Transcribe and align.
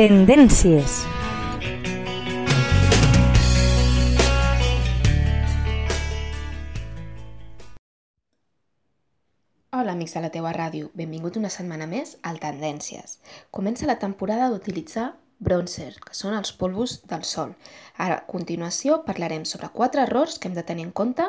Tendències. 0.00 1.02
Hola, 9.76 9.92
amics 9.92 10.14
de 10.16 10.22
la 10.24 10.30
teua 10.32 10.54
ràdio. 10.56 10.88
Benvingut 10.96 11.36
una 11.36 11.50
setmana 11.52 11.84
més 11.90 12.14
al 12.24 12.40
Tendències. 12.40 13.18
Comença 13.52 13.90
la 13.90 13.98
temporada 14.00 14.48
d'utilitzar 14.48 15.10
bronzer, 15.36 15.92
que 16.00 16.16
són 16.16 16.32
els 16.40 16.56
polvos 16.56 17.02
del 17.04 17.28
sol. 17.34 17.52
Ara, 17.98 18.22
a 18.22 18.26
continuació, 18.32 19.02
parlarem 19.04 19.44
sobre 19.44 19.68
quatre 19.68 20.08
errors 20.08 20.40
que 20.40 20.48
hem 20.48 20.56
de 20.56 20.64
tenir 20.64 20.88
en 20.88 20.96
compte 20.96 21.28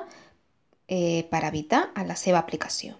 eh, 0.87 1.27
per 1.27 1.43
evitar 1.51 1.89
en 1.91 2.07
la 2.07 2.15
seva 2.15 2.39
aplicació. 2.39 2.95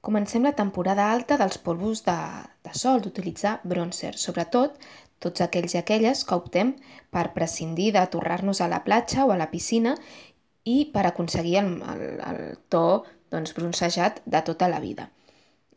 Comencem 0.00 0.46
la 0.46 0.54
temporada 0.56 1.10
alta 1.12 1.36
dels 1.36 1.58
polvos 1.60 2.00
de, 2.06 2.16
de 2.64 2.72
sol, 2.72 3.02
d'utilitzar 3.04 3.58
bronzer, 3.68 4.14
sobretot 4.16 4.78
tots 5.20 5.44
aquells 5.44 5.74
i 5.76 5.80
aquelles 5.80 6.22
que 6.24 6.38
optem 6.40 6.72
per 7.12 7.34
prescindir 7.34 7.90
de 7.96 8.06
tornar-nos 8.14 8.62
a 8.64 8.68
la 8.72 8.80
platja 8.86 9.26
o 9.26 9.34
a 9.34 9.36
la 9.36 9.50
piscina 9.52 9.92
i 10.64 10.86
per 10.94 11.04
aconseguir 11.06 11.58
el, 11.60 11.70
el, 11.92 12.04
el 12.30 12.40
to 12.72 12.84
doncs, 13.30 13.52
bronzejat 13.56 14.22
de 14.24 14.40
tota 14.48 14.70
la 14.72 14.80
vida. 14.80 15.10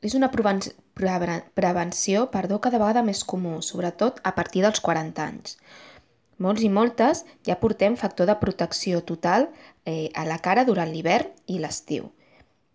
És 0.04 0.16
una 0.16 0.32
prevenció 0.32 2.26
perdó, 2.32 2.60
cada 2.64 2.80
vegada 2.80 3.04
més 3.04 3.24
comú, 3.28 3.60
sobretot 3.62 4.24
a 4.24 4.36
partir 4.40 4.64
dels 4.64 4.80
40 4.84 5.28
anys. 5.28 5.60
Molts 6.40 6.64
i 6.64 6.72
moltes 6.72 7.26
ja 7.48 7.60
portem 7.60 8.00
factor 8.00 8.28
de 8.28 8.40
protecció 8.40 9.04
total 9.04 9.50
eh, 9.86 10.10
a 10.16 10.24
la 10.28 10.40
cara 10.40 10.64
durant 10.68 10.92
l'hivern 10.92 11.32
i 11.48 11.60
l'estiu. 11.60 12.12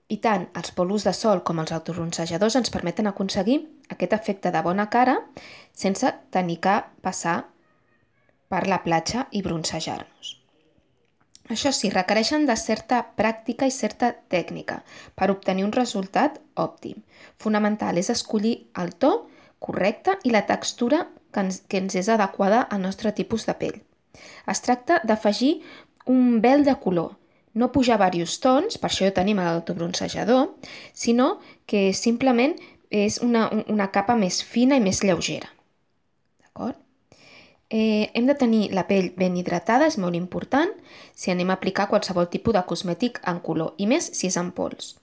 I 0.09 0.17
tant 0.25 0.47
els 0.57 0.73
polvos 0.73 1.05
de 1.05 1.13
sol 1.13 1.43
com 1.45 1.61
els 1.61 1.73
autobronzejadors 1.77 2.57
ens 2.57 2.73
permeten 2.73 3.11
aconseguir 3.11 3.59
aquest 3.93 4.15
efecte 4.17 4.53
de 4.55 4.63
bona 4.65 4.89
cara 4.89 5.19
sense 5.77 6.13
tenir 6.33 6.59
que 6.65 6.81
passar 7.05 7.39
per 8.49 8.65
la 8.73 8.81
platja 8.85 9.27
i 9.31 9.43
bronzejar-nos. 9.45 10.39
Això 11.53 11.73
sí, 11.73 11.89
requereixen 11.93 12.45
de 12.49 12.57
certa 12.61 13.03
pràctica 13.17 13.69
i 13.69 13.73
certa 13.73 14.11
tècnica 14.33 14.83
per 15.17 15.31
obtenir 15.33 15.65
un 15.65 15.73
resultat 15.77 16.41
òptim. 16.57 17.05
Fonamental 17.41 18.01
és 18.01 18.11
escollir 18.13 18.55
el 18.81 18.95
to 18.97 19.13
correcte 19.61 20.17
i 20.25 20.33
la 20.33 20.45
textura 20.49 21.07
que 21.33 21.45
ens, 21.45 21.63
que 21.69 21.81
ens 21.81 21.97
és 22.01 22.09
adequada 22.13 22.65
al 22.65 22.85
nostre 22.85 23.13
tipus 23.13 23.45
de 23.49 23.57
pell. 23.61 23.81
Es 24.49 24.61
tracta 24.65 25.01
d'afegir 25.05 25.59
un 26.09 26.41
vel 26.45 26.65
de 26.65 26.77
color, 26.81 27.18
no 27.55 27.71
pujar 27.73 27.99
diversos 27.99 28.41
tons, 28.41 28.79
per 28.79 28.91
això 28.91 29.09
tenim 29.15 29.41
l'autobronzejador, 29.43 30.51
sinó 30.93 31.39
que 31.67 31.93
simplement 31.93 32.57
és 32.91 33.21
una, 33.23 33.49
una 33.69 33.91
capa 33.93 34.17
més 34.17 34.43
fina 34.43 34.77
i 34.77 34.85
més 34.85 35.03
lleugera. 35.05 35.49
D'acord? 36.43 36.77
Eh, 37.71 38.09
hem 38.15 38.27
de 38.27 38.35
tenir 38.35 38.71
la 38.73 38.87
pell 38.89 39.11
ben 39.17 39.37
hidratada, 39.37 39.87
és 39.87 39.99
molt 40.01 40.17
important, 40.17 40.71
si 41.15 41.31
anem 41.31 41.51
a 41.51 41.59
aplicar 41.59 41.89
qualsevol 41.91 42.31
tipus 42.33 42.57
de 42.57 42.65
cosmètic 42.65 43.21
en 43.29 43.43
color, 43.45 43.75
i 43.77 43.87
més 43.87 44.09
si 44.17 44.31
és 44.31 44.39
en 44.41 44.53
pols. 44.57 44.95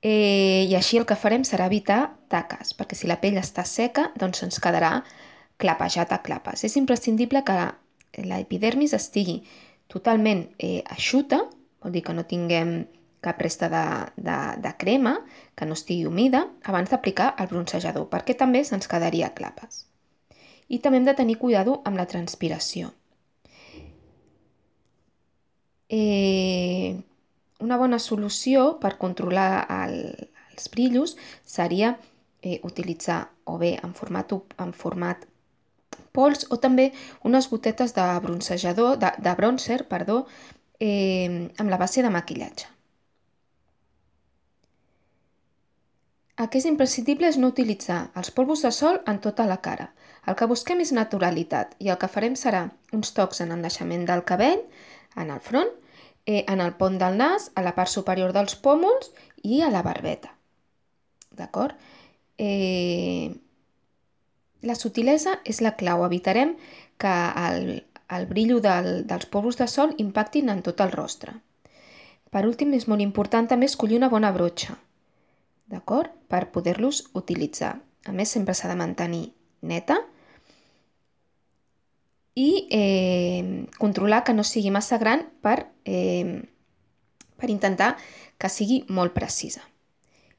Eh, 0.00 0.64
I 0.70 0.74
així 0.78 0.96
el 0.96 1.04
que 1.04 1.18
farem 1.18 1.44
serà 1.44 1.66
evitar 1.66 2.14
taques, 2.32 2.72
perquè 2.78 2.96
si 2.96 3.10
la 3.10 3.18
pell 3.20 3.36
està 3.36 3.66
seca, 3.66 4.08
doncs 4.16 4.44
ens 4.46 4.60
quedarà 4.62 5.02
clapejat 5.58 6.14
a 6.14 6.22
clapes. 6.22 6.64
És 6.64 6.78
imprescindible 6.80 7.42
que 7.44 7.58
l'epidermis 8.24 8.94
estigui 8.96 9.42
totalment 9.92 10.46
eh, 10.58 10.84
eixuta, 10.94 11.42
vol 11.82 11.94
dir 11.94 12.04
que 12.06 12.14
no 12.14 12.26
tinguem 12.28 12.78
cap 13.24 13.40
resta 13.42 13.68
de, 13.72 13.84
de, 14.16 14.38
de 14.62 14.72
crema, 14.78 15.16
que 15.58 15.66
no 15.66 15.74
estigui 15.74 16.06
humida, 16.06 16.46
abans 16.64 16.94
d'aplicar 16.94 17.32
el 17.38 17.50
bronzejador, 17.50 18.06
perquè 18.12 18.38
també 18.38 18.62
se'ns 18.64 18.90
quedaria 18.90 19.34
clapes 19.34 19.88
i 20.68 20.78
també 20.84 21.00
hem 21.00 21.06
de 21.08 21.16
tenir 21.16 21.38
cuidado 21.40 21.80
amb 21.88 21.96
la 21.96 22.06
transpiració. 22.06 22.92
Eh, 25.88 27.00
una 27.64 27.78
bona 27.80 27.98
solució 27.98 28.74
per 28.82 28.98
controlar 29.00 29.64
el, 29.78 29.96
els 30.52 30.68
brillos 30.74 31.16
seria 31.48 31.94
eh, 32.42 32.60
utilitzar 32.68 33.22
o 33.48 33.56
bé 33.58 33.78
en 33.80 33.94
format, 33.96 34.34
en 34.60 34.74
format 34.76 35.24
pols 36.12 36.46
o 36.50 36.58
també 36.62 36.90
unes 37.24 37.48
gotetes 37.50 37.94
de 37.96 38.06
bronzejador, 38.24 38.98
de, 38.98 39.12
de 39.18 39.34
bronzer, 39.38 39.84
perdó, 39.88 40.24
eh, 40.80 41.48
amb 41.58 41.70
la 41.70 41.78
base 41.78 42.02
de 42.02 42.10
maquillatge. 42.10 42.68
El 46.38 46.46
que 46.52 46.60
és 46.60 46.68
imprescindible 46.70 47.26
és 47.26 47.36
no 47.42 47.50
utilitzar 47.50 47.98
els 48.20 48.30
polvos 48.30 48.60
de 48.62 48.70
sol 48.74 49.00
en 49.10 49.18
tota 49.24 49.46
la 49.50 49.58
cara. 49.64 49.88
El 50.30 50.36
que 50.38 50.46
busquem 50.46 50.78
és 50.84 50.92
naturalitat 50.94 51.74
i 51.82 51.90
el 51.90 51.98
que 51.98 52.10
farem 52.12 52.36
serà 52.38 52.68
uns 52.94 53.10
tocs 53.16 53.42
en 53.42 53.54
el 53.54 53.64
naixement 53.64 54.04
del 54.06 54.22
cabell, 54.28 54.62
en 55.16 55.32
el 55.34 55.40
front, 55.42 55.72
eh, 56.26 56.44
en 56.46 56.62
el 56.62 56.74
pont 56.78 56.98
del 57.00 57.18
nas, 57.18 57.50
a 57.58 57.64
la 57.66 57.74
part 57.74 57.90
superior 57.90 58.34
dels 58.36 58.54
pòmuls 58.66 59.10
i 59.42 59.62
a 59.66 59.72
la 59.74 59.82
barbeta. 59.82 60.30
D'acord? 61.34 61.74
Eh, 62.38 63.34
la 64.62 64.74
sutilesa 64.74 65.38
és 65.44 65.62
la 65.64 65.76
clau. 65.76 66.04
Evitarem 66.06 66.56
que 66.98 67.14
el, 67.44 67.70
el 68.10 68.26
brillo 68.26 68.58
del, 68.64 69.06
dels 69.06 69.26
polvos 69.26 69.60
de 69.60 69.68
sol 69.68 69.94
impactin 69.98 70.50
en 70.50 70.62
tot 70.66 70.80
el 70.80 70.92
rostre. 70.92 71.36
Per 72.28 72.44
últim, 72.44 72.74
és 72.76 72.88
molt 72.88 73.00
important 73.00 73.48
també 73.48 73.70
escollir 73.70 73.96
una 73.96 74.12
bona 74.12 74.32
brotxa 74.34 74.76
d'acord? 75.68 76.10
Per 76.28 76.50
poder-los 76.52 77.08
utilitzar. 77.14 77.78
A 78.08 78.12
més, 78.12 78.32
sempre 78.32 78.54
s'ha 78.56 78.70
de 78.70 78.78
mantenir 78.78 79.28
neta 79.60 80.00
i 82.38 82.68
eh, 82.70 83.66
controlar 83.78 84.22
que 84.24 84.34
no 84.36 84.44
sigui 84.46 84.70
massa 84.70 84.98
gran 85.02 85.26
per, 85.42 85.66
eh, 85.84 86.38
per 87.36 87.50
intentar 87.50 87.96
que 88.38 88.48
sigui 88.52 88.84
molt 88.88 89.16
precisa. 89.16 89.64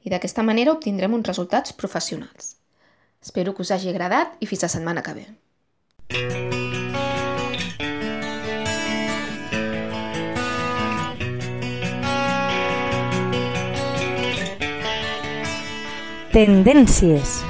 I 0.00 0.10
d'aquesta 0.10 0.42
manera 0.42 0.72
obtindrem 0.72 1.12
uns 1.14 1.28
resultats 1.28 1.76
professionals. 1.76 2.56
Espero 3.20 3.54
que 3.54 3.62
us 3.62 3.70
hagi 3.70 3.90
agradat 3.92 4.32
i 4.40 4.48
fins 4.48 4.64
la 4.64 4.72
setmana 4.72 5.04
que 5.04 5.14
ve. 5.18 5.28
Tendències. 16.30 17.49